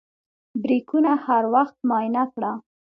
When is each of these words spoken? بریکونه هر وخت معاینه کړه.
بریکونه 0.61 1.11
هر 1.25 1.43
وخت 1.53 1.75
معاینه 1.87 2.23
کړه. 2.33 2.51